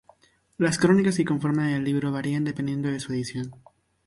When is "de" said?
2.89-2.99